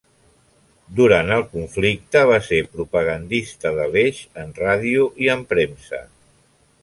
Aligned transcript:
Durant 0.99 1.27
el 1.35 1.43
conflicte, 1.49 2.23
va 2.31 2.39
ser 2.47 2.61
propagandista 2.79 3.75
de 3.79 3.87
l'Eix 3.97 4.23
en 4.45 4.55
ràdio 4.63 5.07
i 5.27 5.33
en 5.37 5.45
premsa. 5.53 6.01